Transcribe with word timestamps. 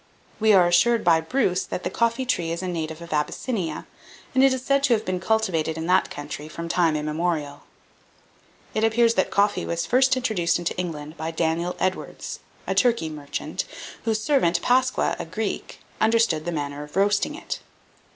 We 0.39 0.51
are 0.53 0.65
assured 0.65 1.03
by 1.03 1.21
Bruce 1.21 1.61
that 1.63 1.83
the 1.83 1.91
coffee 1.91 2.25
tree 2.25 2.51
is 2.51 2.63
a 2.63 2.67
native 2.67 3.03
of 3.03 3.13
Abyssinia, 3.13 3.85
and 4.33 4.43
it 4.43 4.51
is 4.51 4.65
said 4.65 4.81
to 4.85 4.93
have 4.95 5.05
been 5.05 5.19
cultivated 5.19 5.77
in 5.77 5.85
that 5.85 6.09
country 6.09 6.47
from 6.47 6.67
time 6.67 6.95
immemorial. 6.95 7.61
1801. 8.71 8.73
It 8.73 8.87
appears 8.87 9.13
that 9.13 9.29
coffee 9.29 9.63
was 9.63 9.85
first 9.85 10.17
introduced 10.17 10.57
into 10.57 10.75
England 10.75 11.17
by 11.17 11.29
Daniel 11.29 11.75
Edwards, 11.79 12.39
a 12.65 12.73
Turkey 12.73 13.09
merchant, 13.09 13.63
whose 14.03 14.23
servant, 14.23 14.59
Pasqua, 14.63 15.15
a 15.19 15.25
Greek, 15.27 15.79
understood 16.01 16.45
the 16.45 16.51
manner 16.51 16.81
of 16.81 16.95
roasting 16.95 17.35
it. 17.35 17.59